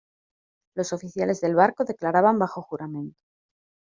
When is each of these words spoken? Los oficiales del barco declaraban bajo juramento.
Los 0.75 0.93
oficiales 0.93 1.41
del 1.41 1.53
barco 1.53 1.83
declaraban 1.85 2.39
bajo 2.39 2.63
juramento. 2.63 3.19